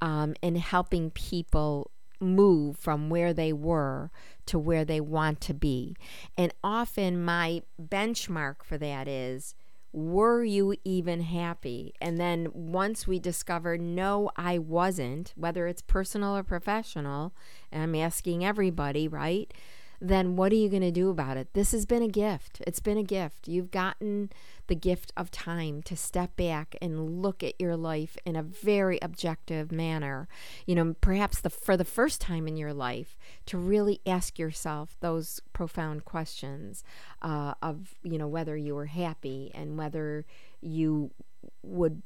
um, 0.00 0.34
and 0.42 0.58
helping 0.58 1.10
people 1.10 1.90
move 2.20 2.76
from 2.76 3.08
where 3.08 3.32
they 3.32 3.52
were 3.52 4.10
to 4.46 4.58
where 4.58 4.84
they 4.84 5.00
want 5.00 5.40
to 5.40 5.54
be. 5.54 5.96
And 6.36 6.52
often 6.62 7.24
my 7.24 7.62
benchmark 7.80 8.62
for 8.62 8.76
that 8.78 9.08
is 9.08 9.54
were 9.92 10.44
you 10.44 10.76
even 10.84 11.20
happy? 11.22 11.94
And 12.00 12.18
then 12.20 12.48
once 12.52 13.08
we 13.08 13.18
discover, 13.18 13.76
no, 13.76 14.30
I 14.36 14.58
wasn't, 14.58 15.32
whether 15.36 15.66
it's 15.66 15.82
personal 15.82 16.36
or 16.36 16.44
professional, 16.44 17.34
and 17.72 17.82
I'm 17.82 17.94
asking 17.96 18.44
everybody, 18.44 19.08
right? 19.08 19.52
Then 20.00 20.36
what 20.36 20.50
are 20.52 20.56
you 20.56 20.68
going 20.68 20.82
to 20.82 20.90
do 20.90 21.10
about 21.10 21.36
it? 21.36 21.52
This 21.52 21.72
has 21.72 21.84
been 21.84 22.02
a 22.02 22.08
gift. 22.08 22.62
It's 22.66 22.80
been 22.80 22.96
a 22.96 23.02
gift. 23.02 23.48
You've 23.48 23.70
gotten 23.70 24.30
the 24.66 24.74
gift 24.74 25.12
of 25.16 25.30
time 25.30 25.82
to 25.82 25.96
step 25.96 26.36
back 26.36 26.74
and 26.80 27.20
look 27.20 27.42
at 27.42 27.60
your 27.60 27.76
life 27.76 28.16
in 28.24 28.36
a 28.36 28.42
very 28.42 28.98
objective 29.02 29.70
manner. 29.70 30.28
You 30.64 30.74
know, 30.76 30.94
perhaps 31.00 31.40
the 31.40 31.50
for 31.50 31.76
the 31.76 31.84
first 31.84 32.20
time 32.20 32.48
in 32.48 32.56
your 32.56 32.72
life 32.72 33.16
to 33.46 33.58
really 33.58 34.00
ask 34.06 34.38
yourself 34.38 34.96
those 35.00 35.40
profound 35.52 36.04
questions 36.04 36.82
uh, 37.20 37.54
of 37.62 37.94
you 38.02 38.16
know 38.16 38.28
whether 38.28 38.56
you 38.56 38.74
were 38.74 38.86
happy 38.86 39.50
and 39.54 39.76
whether 39.76 40.24
you 40.62 41.10
would 41.62 42.02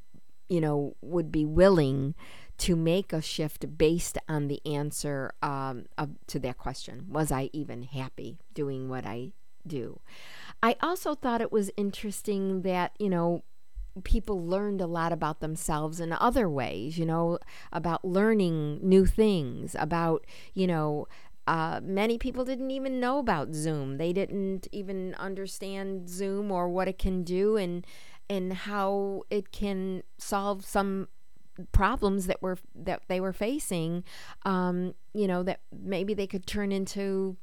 you 0.48 0.60
know 0.60 0.96
would 1.00 1.30
be 1.30 1.44
willing 1.44 2.14
to 2.58 2.76
make 2.76 3.12
a 3.12 3.20
shift 3.20 3.76
based 3.76 4.18
on 4.28 4.48
the 4.48 4.60
answer 4.64 5.32
um, 5.42 5.86
of, 5.98 6.10
to 6.28 6.38
that 6.40 6.58
question 6.58 7.06
Was 7.08 7.32
I 7.32 7.50
even 7.52 7.82
happy 7.82 8.38
doing 8.52 8.88
what 8.88 9.06
I 9.06 9.32
do? 9.66 10.00
I 10.62 10.76
also 10.82 11.14
thought 11.14 11.40
it 11.40 11.52
was 11.52 11.70
interesting 11.76 12.62
that, 12.62 12.92
you 12.98 13.10
know, 13.10 13.42
people 14.02 14.44
learned 14.44 14.80
a 14.80 14.86
lot 14.86 15.12
about 15.12 15.40
themselves 15.40 16.00
in 16.00 16.12
other 16.12 16.48
ways, 16.48 16.98
you 16.98 17.06
know, 17.06 17.38
about 17.72 18.04
learning 18.04 18.80
new 18.82 19.06
things, 19.06 19.76
about, 19.78 20.24
you 20.52 20.66
know, 20.66 21.06
uh, 21.46 21.80
many 21.82 22.18
people 22.18 22.44
didn't 22.44 22.70
even 22.70 22.98
know 22.98 23.18
about 23.18 23.54
Zoom. 23.54 23.98
They 23.98 24.12
didn't 24.12 24.66
even 24.72 25.14
understand 25.16 26.08
Zoom 26.08 26.50
or 26.50 26.68
what 26.68 26.88
it 26.88 26.98
can 26.98 27.22
do 27.22 27.56
and 27.56 27.86
and 28.30 28.54
how 28.54 29.22
it 29.28 29.52
can 29.52 30.02
solve 30.16 30.64
some 30.64 31.08
problems 31.72 32.26
that 32.26 32.42
were 32.42 32.58
that 32.74 33.02
they 33.08 33.20
were 33.20 33.32
facing 33.32 34.04
um, 34.44 34.94
you 35.12 35.26
know 35.26 35.42
that 35.42 35.60
maybe 35.72 36.14
they 36.14 36.26
could 36.26 36.46
turn 36.46 36.72
into 36.72 37.36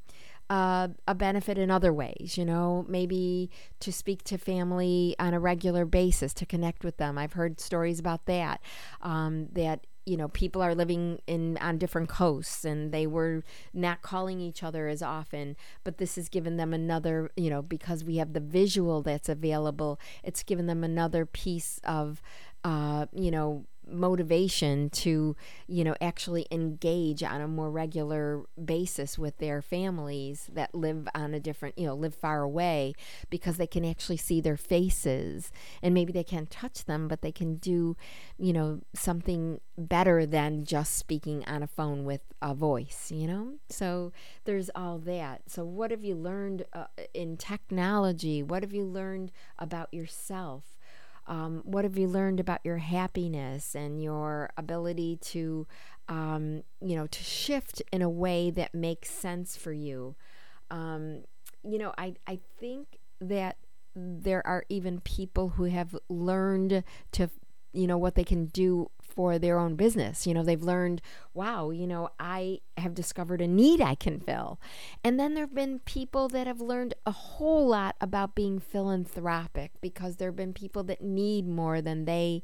uh, 0.49 0.89
a 1.07 1.15
benefit 1.15 1.57
in 1.57 1.71
other 1.71 1.93
ways 1.93 2.35
you 2.37 2.45
know 2.45 2.85
maybe 2.89 3.49
to 3.79 3.91
speak 3.91 4.23
to 4.23 4.37
family 4.37 5.15
on 5.19 5.33
a 5.33 5.39
regular 5.39 5.85
basis 5.85 6.33
to 6.33 6.45
connect 6.45 6.83
with 6.83 6.97
them. 6.97 7.17
I've 7.17 7.33
heard 7.33 7.59
stories 7.59 7.99
about 7.99 8.25
that 8.25 8.61
um, 9.01 9.47
that 9.53 9.85
you 10.05 10.17
know 10.17 10.27
people 10.27 10.61
are 10.61 10.73
living 10.75 11.19
in 11.27 11.57
on 11.59 11.77
different 11.77 12.09
coasts 12.09 12.65
and 12.65 12.91
they 12.91 13.05
were 13.05 13.43
not 13.73 14.01
calling 14.01 14.39
each 14.39 14.63
other 14.63 14.87
as 14.87 15.01
often 15.01 15.55
but 15.83 15.97
this 15.97 16.15
has 16.15 16.27
given 16.27 16.57
them 16.57 16.73
another 16.73 17.29
you 17.35 17.49
know 17.49 17.61
because 17.61 18.03
we 18.03 18.17
have 18.17 18.33
the 18.33 18.39
visual 18.39 19.01
that's 19.01 19.29
available 19.29 19.99
it's 20.23 20.43
given 20.43 20.65
them 20.65 20.83
another 20.83 21.25
piece 21.25 21.79
of 21.83 22.21
uh, 22.63 23.05
you 23.13 23.31
know 23.31 23.65
motivation 23.91 24.89
to 24.89 25.35
you 25.67 25.83
know 25.83 25.95
actually 26.01 26.47
engage 26.51 27.23
on 27.23 27.41
a 27.41 27.47
more 27.47 27.69
regular 27.71 28.43
basis 28.63 29.17
with 29.17 29.37
their 29.37 29.61
families 29.61 30.49
that 30.53 30.73
live 30.73 31.07
on 31.13 31.33
a 31.33 31.39
different 31.39 31.77
you 31.77 31.85
know 31.85 31.95
live 31.95 32.15
far 32.15 32.41
away 32.41 32.93
because 33.29 33.57
they 33.57 33.67
can 33.67 33.85
actually 33.85 34.17
see 34.17 34.41
their 34.41 34.57
faces. 34.57 35.51
And 35.81 35.93
maybe 35.93 36.11
they 36.11 36.23
can't 36.23 36.49
touch 36.49 36.85
them 36.85 37.07
but 37.07 37.21
they 37.21 37.31
can 37.31 37.55
do 37.55 37.95
you 38.37 38.53
know 38.53 38.81
something 38.93 39.59
better 39.77 40.25
than 40.25 40.63
just 40.63 40.95
speaking 40.95 41.43
on 41.45 41.63
a 41.63 41.67
phone 41.67 42.03
with 42.05 42.21
a 42.41 42.53
voice 42.53 43.11
you 43.11 43.27
know? 43.27 43.53
So 43.69 44.11
there's 44.45 44.69
all 44.75 44.97
that. 44.99 45.43
So 45.47 45.63
what 45.63 45.91
have 45.91 46.03
you 46.03 46.15
learned 46.15 46.65
uh, 46.73 46.85
in 47.13 47.37
technology? 47.37 48.43
What 48.43 48.63
have 48.63 48.73
you 48.73 48.85
learned 48.85 49.31
about 49.59 49.93
yourself 49.93 50.63
um, 51.27 51.61
what 51.63 51.83
have 51.85 51.97
you 51.97 52.07
learned 52.07 52.39
about 52.39 52.59
your 52.63 52.77
happiness 52.77 53.75
and 53.75 54.01
your 54.01 54.49
ability 54.57 55.17
to, 55.21 55.67
um, 56.09 56.63
you 56.81 56.95
know, 56.95 57.07
to 57.07 57.23
shift 57.23 57.81
in 57.91 58.01
a 58.01 58.09
way 58.09 58.49
that 58.51 58.73
makes 58.73 59.09
sense 59.09 59.55
for 59.55 59.71
you? 59.71 60.15
Um, 60.69 61.23
you 61.63 61.77
know, 61.77 61.93
I, 61.97 62.15
I 62.27 62.39
think 62.59 62.99
that 63.19 63.57
there 63.95 64.45
are 64.47 64.63
even 64.69 65.01
people 65.01 65.49
who 65.49 65.65
have 65.65 65.95
learned 66.09 66.83
to, 67.13 67.29
you 67.73 67.87
know, 67.87 67.97
what 67.97 68.15
they 68.15 68.23
can 68.23 68.45
do 68.45 68.89
for 69.11 69.37
their 69.37 69.59
own 69.59 69.75
business. 69.75 70.25
You 70.25 70.33
know, 70.33 70.43
they've 70.43 70.61
learned, 70.61 71.01
wow, 71.33 71.69
you 71.69 71.85
know, 71.85 72.09
I 72.19 72.59
have 72.77 72.93
discovered 72.93 73.41
a 73.41 73.47
need 73.47 73.81
I 73.81 73.95
can 73.95 74.19
fill. 74.19 74.59
And 75.03 75.19
then 75.19 75.33
there 75.33 75.43
have 75.43 75.55
been 75.55 75.79
people 75.79 76.27
that 76.29 76.47
have 76.47 76.61
learned 76.61 76.93
a 77.05 77.11
whole 77.11 77.67
lot 77.67 77.95
about 78.01 78.35
being 78.35 78.59
philanthropic 78.59 79.71
because 79.81 80.15
there 80.15 80.29
have 80.29 80.35
been 80.35 80.53
people 80.53 80.83
that 80.83 81.01
need 81.01 81.47
more 81.47 81.81
than 81.81 82.05
they 82.05 82.43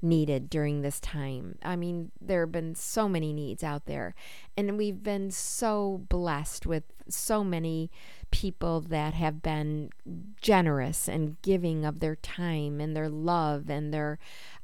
needed 0.00 0.48
during 0.48 0.82
this 0.82 1.00
time. 1.00 1.58
I 1.62 1.76
mean, 1.76 2.10
there 2.20 2.42
have 2.42 2.52
been 2.52 2.74
so 2.74 3.08
many 3.08 3.32
needs 3.32 3.64
out 3.64 3.86
there, 3.86 4.14
and 4.56 4.78
we've 4.78 5.02
been 5.02 5.30
so 5.30 6.04
blessed 6.08 6.66
with 6.66 6.84
so 7.08 7.42
many 7.42 7.90
people 8.30 8.80
that 8.80 9.14
have 9.14 9.42
been 9.42 9.90
generous 10.40 11.08
and 11.08 11.40
giving 11.42 11.84
of 11.84 12.00
their 12.00 12.16
time 12.16 12.80
and 12.80 12.96
their 12.96 13.08
love 13.08 13.68
and 13.70 13.92
their 13.92 14.18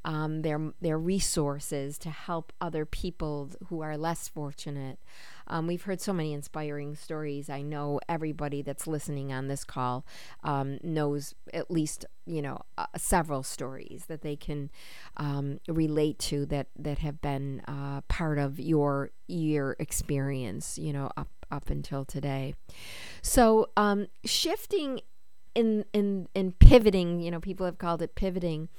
um, 0.05 0.43
their 0.43 0.71
their 0.81 0.99
resources 0.99 1.97
to 1.97 2.09
help 2.11 2.53
other 2.61 2.85
people 2.85 3.49
who 3.69 3.81
are 3.81 3.97
less 3.97 4.27
fortunate. 4.27 4.99
Um, 5.47 5.67
we've 5.67 5.83
heard 5.83 6.01
so 6.01 6.13
many 6.13 6.33
inspiring 6.33 6.95
stories. 6.95 7.49
I 7.49 7.61
know 7.61 7.99
everybody 8.07 8.61
that's 8.61 8.87
listening 8.87 9.31
on 9.33 9.47
this 9.47 9.63
call 9.63 10.05
um, 10.43 10.79
knows 10.83 11.35
at 11.53 11.69
least 11.71 12.05
you 12.25 12.41
know 12.41 12.61
uh, 12.77 12.85
several 12.97 13.41
stories 13.41 14.05
that 14.07 14.21
they 14.21 14.35
can 14.35 14.69
um, 15.17 15.59
relate 15.67 16.19
to 16.19 16.45
that 16.47 16.67
that 16.77 16.99
have 16.99 17.19
been 17.21 17.61
uh, 17.67 18.01
part 18.01 18.37
of 18.37 18.59
your 18.59 19.09
your 19.27 19.75
experience. 19.79 20.77
You 20.77 20.93
know 20.93 21.09
up 21.17 21.29
up 21.51 21.69
until 21.69 22.05
today. 22.05 22.55
So 23.21 23.69
um, 23.77 24.07
shifting 24.23 25.01
in 25.53 25.85
in 25.93 26.27
in 26.33 26.51
pivoting, 26.53 27.19
you 27.19 27.31
know, 27.31 27.39
people 27.39 27.65
have 27.65 27.77
called 27.77 28.01
it 28.01 28.15
pivoting. 28.15 28.69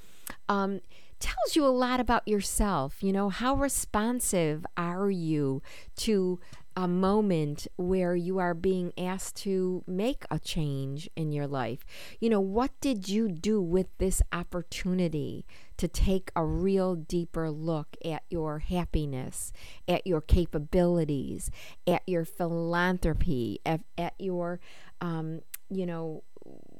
Um, 0.49 0.81
tells 1.19 1.55
you 1.55 1.65
a 1.65 1.69
lot 1.69 1.99
about 1.99 2.27
yourself. 2.27 3.01
You 3.01 3.11
know, 3.11 3.29
how 3.29 3.55
responsive 3.55 4.65
are 4.75 5.09
you 5.09 5.61
to 5.97 6.39
a 6.77 6.87
moment 6.87 7.67
where 7.75 8.15
you 8.15 8.37
are 8.37 8.53
being 8.53 8.93
asked 8.99 9.35
to 9.35 9.83
make 9.87 10.23
a 10.29 10.37
change 10.37 11.09
in 11.15 11.31
your 11.31 11.47
life? 11.47 11.83
You 12.19 12.29
know, 12.29 12.39
what 12.39 12.69
did 12.79 13.09
you 13.09 13.29
do 13.29 13.59
with 13.59 13.87
this 13.97 14.21
opportunity 14.31 15.43
to 15.77 15.87
take 15.87 16.31
a 16.35 16.45
real 16.45 16.93
deeper 16.93 17.49
look 17.49 17.97
at 18.05 18.21
your 18.29 18.59
happiness, 18.59 19.51
at 19.87 20.05
your 20.05 20.21
capabilities, 20.21 21.49
at 21.87 22.03
your 22.05 22.25
philanthropy, 22.25 23.59
at, 23.65 23.81
at 23.97 24.13
your, 24.19 24.59
um, 25.01 25.41
you 25.71 25.87
know, 25.87 26.23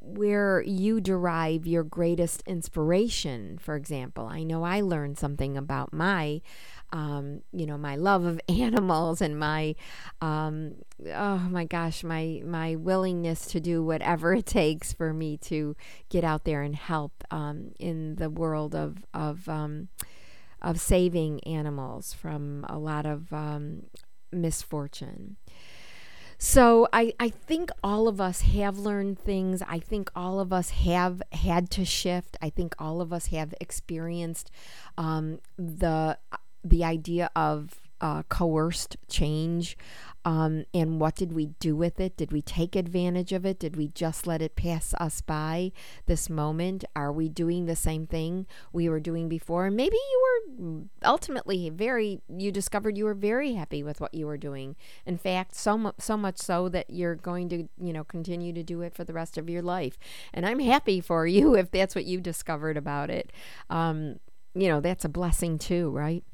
where 0.07 0.61
you 0.61 1.01
derive 1.01 1.67
your 1.67 1.83
greatest 1.83 2.41
inspiration, 2.45 3.57
for 3.57 3.75
example. 3.75 4.25
I 4.25 4.43
know 4.43 4.63
I 4.63 4.81
learned 4.81 5.17
something 5.17 5.57
about 5.57 5.91
my, 5.91 6.41
um, 6.93 7.41
you 7.51 7.65
know, 7.65 7.77
my 7.77 7.95
love 7.95 8.23
of 8.23 8.39
animals 8.49 9.21
and 9.21 9.37
my, 9.37 9.75
um, 10.21 10.75
oh 11.13 11.39
my 11.49 11.65
gosh, 11.65 12.03
my 12.03 12.41
my 12.45 12.75
willingness 12.75 13.45
to 13.47 13.59
do 13.59 13.83
whatever 13.83 14.33
it 14.33 14.45
takes 14.45 14.93
for 14.93 15.13
me 15.13 15.37
to 15.37 15.75
get 16.09 16.23
out 16.23 16.45
there 16.45 16.61
and 16.61 16.75
help 16.75 17.23
um, 17.29 17.71
in 17.79 18.15
the 18.15 18.29
world 18.29 18.73
of 18.73 19.05
of 19.13 19.49
um, 19.49 19.89
of 20.61 20.79
saving 20.79 21.43
animals 21.43 22.13
from 22.13 22.65
a 22.69 22.77
lot 22.77 23.05
of 23.05 23.31
um, 23.33 23.83
misfortune. 24.31 25.37
So 26.37 26.87
I, 26.93 27.13
I 27.19 27.29
think 27.29 27.71
all 27.83 28.07
of 28.07 28.21
us 28.21 28.41
have 28.41 28.77
learned 28.77 29.17
things. 29.17 29.63
I 29.67 29.79
think 29.79 30.11
all 30.15 30.39
of 30.39 30.53
us 30.53 30.69
have 30.69 31.21
had 31.31 31.69
to 31.71 31.85
shift. 31.85 32.37
I 32.41 32.49
think 32.49 32.75
all 32.77 33.01
of 33.01 33.11
us 33.11 33.27
have 33.27 33.53
experienced 33.59 34.51
um, 34.97 35.39
the 35.57 36.17
the 36.63 36.83
idea 36.83 37.29
of 37.35 37.79
uh, 38.01 38.23
coerced 38.23 38.97
change. 39.07 39.77
Um, 40.27 40.65
and 40.73 40.99
what 40.99 41.15
did 41.15 41.31
we 41.31 41.45
do 41.61 41.73
with 41.73 42.01
it? 42.01 42.17
Did 42.17 42.33
we 42.33 42.41
take 42.41 42.75
advantage 42.75 43.31
of 43.31 43.45
it? 43.45 43.59
Did 43.59 43.77
we 43.77 43.87
just 43.87 44.27
let 44.27 44.41
it 44.41 44.57
pass 44.57 44.93
us 44.99 45.21
by 45.21 45.71
this 46.05 46.29
moment? 46.29 46.83
Are 46.97 47.13
we 47.13 47.29
doing 47.29 47.65
the 47.65 47.77
same 47.77 48.05
thing 48.05 48.45
we 48.73 48.89
were 48.89 48.99
doing 48.99 49.29
before? 49.29 49.71
Maybe 49.71 49.95
you 49.95 50.41
were 50.59 50.81
ultimately 51.05 51.69
very, 51.69 52.19
you 52.27 52.51
discovered 52.51 52.97
you 52.97 53.05
were 53.05 53.13
very 53.13 53.53
happy 53.53 53.81
with 53.81 54.01
what 54.01 54.13
you 54.13 54.27
were 54.27 54.35
doing. 54.35 54.75
In 55.05 55.17
fact, 55.17 55.55
so, 55.55 55.77
mu- 55.77 55.91
so 55.97 56.17
much 56.17 56.39
so 56.39 56.67
that 56.67 56.89
you're 56.89 57.15
going 57.15 57.47
to, 57.47 57.69
you 57.81 57.93
know, 57.93 58.03
continue 58.03 58.51
to 58.51 58.63
do 58.63 58.81
it 58.81 58.93
for 58.93 59.05
the 59.05 59.13
rest 59.13 59.37
of 59.37 59.49
your 59.49 59.61
life. 59.61 59.97
And 60.33 60.45
I'm 60.45 60.59
happy 60.59 60.99
for 60.99 61.25
you 61.25 61.55
if 61.55 61.71
that's 61.71 61.95
what 61.95 62.03
you 62.03 62.19
discovered 62.19 62.75
about 62.75 63.09
it. 63.09 63.31
Um, 63.69 64.19
you 64.53 64.67
know, 64.67 64.81
that's 64.81 65.05
a 65.05 65.09
blessing 65.09 65.57
too, 65.57 65.89
right? 65.89 66.25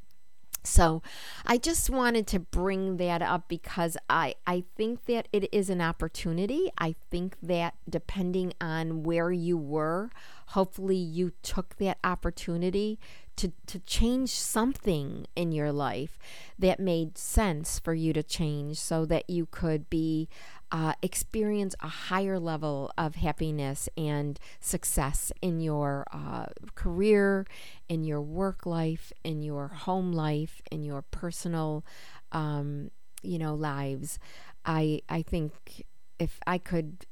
So 0.64 1.02
I 1.46 1.58
just 1.58 1.90
wanted 1.90 2.26
to 2.28 2.40
bring 2.40 2.98
that 2.98 3.22
up 3.22 3.48
because 3.48 3.98
I, 4.10 4.36
I 4.48 4.64
think 4.76 5.06
that 5.06 5.28
it 5.34 5.54
is 5.54 5.70
an 5.70 5.82
opportunity. 5.82 6.72
I 6.78 6.96
think 7.12 7.36
that 7.44 7.76
depending 7.90 8.54
on 8.62 9.04
where 9.04 9.32
you 9.32 9.58
were, 9.58 10.10
hopefully 10.48 10.96
you 10.96 11.34
took 11.42 11.76
that 11.78 11.98
opportunity 12.04 13.00
to, 13.36 13.52
to 13.68 13.80
change 13.80 14.30
something 14.30 15.26
in 15.36 15.52
your 15.52 15.72
life 15.72 16.18
that 16.58 16.80
made 16.80 17.18
sense 17.18 17.80
for 17.80 17.94
you 17.94 18.14
to 18.14 18.24
change 18.24 18.80
so 18.80 19.06
that 19.06 19.30
you 19.30 19.48
could 19.48 19.90
be 19.90 20.30
uh, 20.74 20.94
experience 21.04 21.76
a 21.82 21.88
higher 21.88 22.40
level 22.40 22.92
of 22.98 23.16
happiness 23.16 23.88
and 23.96 24.40
success 24.60 25.32
in 25.42 25.62
your 25.62 26.06
uh, 26.12 26.48
career, 26.76 27.46
in 27.88 28.04
your 28.04 28.22
work 28.22 28.66
life, 28.66 29.14
in 29.24 29.44
your 29.44 29.68
home 29.70 30.12
life, 30.12 30.64
in 30.72 30.84
your 30.84 31.04
personal, 31.04 31.86
um, 32.32 32.92
you 33.22 33.38
know, 33.38 33.54
lives. 33.54 34.20
I 34.66 35.02
I 35.10 35.22
think 35.22 35.86
if 36.20 36.40
I 36.48 36.58
could 36.58 37.06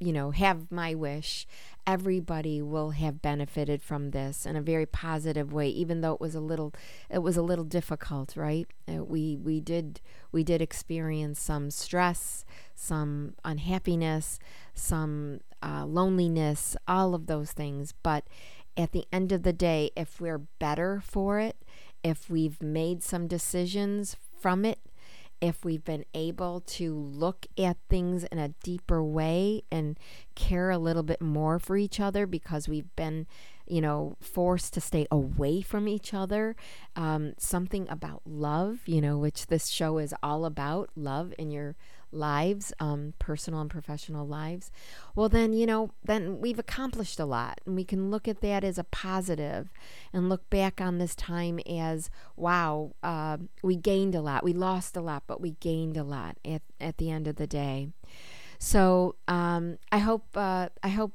you 0.00 0.12
know, 0.12 0.30
have 0.30 0.70
my 0.70 0.94
wish, 0.94 1.46
everybody 1.86 2.62
will 2.62 2.90
have 2.90 3.20
benefited 3.20 3.82
from 3.82 4.10
this 4.10 4.46
in 4.46 4.56
a 4.56 4.62
very 4.62 4.86
positive 4.86 5.52
way. 5.52 5.68
Even 5.68 6.00
though 6.00 6.14
it 6.14 6.20
was 6.20 6.34
a 6.34 6.40
little, 6.40 6.72
it 7.10 7.18
was 7.18 7.36
a 7.36 7.42
little 7.42 7.64
difficult, 7.64 8.36
right? 8.36 8.66
Uh, 8.88 9.04
we 9.04 9.36
we 9.36 9.60
did 9.60 10.00
we 10.30 10.44
did 10.44 10.62
experience 10.62 11.40
some 11.40 11.70
stress, 11.70 12.44
some 12.74 13.34
unhappiness, 13.44 14.38
some 14.74 15.40
uh, 15.62 15.84
loneliness, 15.84 16.76
all 16.86 17.14
of 17.14 17.26
those 17.26 17.52
things. 17.52 17.92
But 18.02 18.24
at 18.76 18.92
the 18.92 19.06
end 19.12 19.32
of 19.32 19.42
the 19.42 19.52
day, 19.52 19.90
if 19.96 20.20
we're 20.20 20.38
better 20.38 21.02
for 21.04 21.40
it, 21.40 21.56
if 22.04 22.30
we've 22.30 22.62
made 22.62 23.02
some 23.02 23.26
decisions 23.26 24.16
from 24.40 24.64
it, 24.64 24.78
if 25.40 25.64
we've 25.64 25.84
been 25.84 26.04
able 26.14 26.60
to 26.60 26.94
look 26.94 27.46
at 27.56 27.76
things 27.88 28.24
in 28.24 28.38
a 28.38 28.48
deeper 28.62 29.02
way 29.02 29.62
and 29.70 29.98
care 30.34 30.70
a 30.70 30.78
little 30.78 31.02
bit 31.02 31.20
more 31.20 31.58
for 31.58 31.76
each 31.76 32.00
other 32.00 32.26
because 32.26 32.68
we've 32.68 32.94
been, 32.96 33.26
you 33.66 33.80
know, 33.80 34.16
forced 34.20 34.74
to 34.74 34.80
stay 34.80 35.06
away 35.10 35.60
from 35.60 35.86
each 35.86 36.12
other. 36.12 36.56
Um, 36.96 37.34
something 37.38 37.88
about 37.88 38.22
love, 38.24 38.80
you 38.86 39.00
know, 39.00 39.18
which 39.18 39.46
this 39.46 39.68
show 39.68 39.98
is 39.98 40.14
all 40.22 40.44
about 40.44 40.90
love 40.96 41.32
in 41.38 41.50
your 41.50 41.76
lives, 42.10 42.72
um, 42.80 43.14
personal 43.18 43.60
and 43.60 43.70
professional 43.70 44.26
lives, 44.26 44.70
well, 45.14 45.28
then, 45.28 45.52
you 45.52 45.66
know, 45.66 45.90
then 46.04 46.40
we've 46.40 46.58
accomplished 46.58 47.20
a 47.20 47.24
lot. 47.24 47.60
And 47.66 47.74
we 47.76 47.84
can 47.84 48.10
look 48.10 48.26
at 48.28 48.40
that 48.40 48.64
as 48.64 48.78
a 48.78 48.84
positive 48.84 49.70
and 50.12 50.28
look 50.28 50.48
back 50.50 50.80
on 50.80 50.98
this 50.98 51.14
time 51.14 51.60
as, 51.68 52.10
wow, 52.36 52.92
uh, 53.02 53.38
we 53.62 53.76
gained 53.76 54.14
a 54.14 54.20
lot. 54.20 54.44
We 54.44 54.52
lost 54.52 54.96
a 54.96 55.00
lot, 55.00 55.24
but 55.26 55.40
we 55.40 55.52
gained 55.52 55.96
a 55.96 56.04
lot 56.04 56.38
at, 56.44 56.62
at 56.80 56.98
the 56.98 57.10
end 57.10 57.28
of 57.28 57.36
the 57.36 57.46
day. 57.46 57.88
So 58.58 59.14
um, 59.28 59.78
I 59.92 59.98
hope 59.98 60.26
uh, 60.34 60.68
I 60.82 60.88
hope 60.88 61.12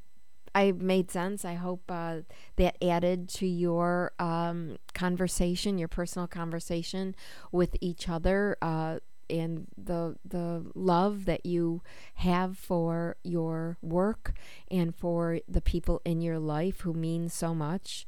I 0.55 0.71
made 0.71 1.11
sense. 1.11 1.43
I 1.43 1.55
hope 1.55 1.83
uh, 1.89 2.19
that 2.57 2.77
added 2.81 3.27
to 3.29 3.47
your 3.47 4.13
um, 4.19 4.77
conversation, 4.93 5.77
your 5.77 5.87
personal 5.87 6.27
conversation 6.27 7.15
with 7.51 7.75
each 7.81 8.07
other. 8.07 8.57
Uh, 8.61 8.99
and 9.29 9.67
the 9.77 10.15
the 10.25 10.65
love 10.75 11.25
that 11.25 11.45
you 11.45 11.81
have 12.15 12.57
for 12.57 13.17
your 13.23 13.77
work 13.81 14.33
and 14.69 14.95
for 14.95 15.39
the 15.47 15.61
people 15.61 16.01
in 16.05 16.21
your 16.21 16.39
life 16.39 16.81
who 16.81 16.93
mean 16.93 17.29
so 17.29 17.53
much. 17.53 18.05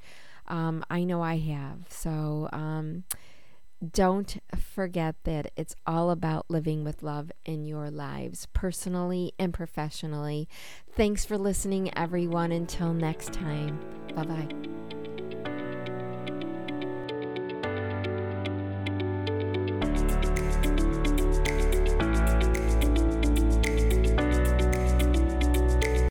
Um, 0.47 0.85
I 0.89 1.03
know 1.03 1.21
I 1.21 1.37
have. 1.37 1.85
So 1.89 2.49
um, 2.53 3.03
don't 3.91 4.37
forget 4.55 5.15
that 5.23 5.51
it's 5.55 5.75
all 5.85 6.09
about 6.09 6.45
living 6.49 6.83
with 6.83 7.03
love 7.03 7.31
in 7.45 7.65
your 7.65 7.89
lives, 7.89 8.47
personally 8.53 9.33
and 9.37 9.53
professionally. 9.53 10.47
Thanks 10.95 11.25
for 11.25 11.37
listening, 11.37 11.95
everyone. 11.97 12.51
Until 12.51 12.93
next 12.93 13.33
time, 13.33 13.79
bye 14.15 14.23
bye. 14.23 15.04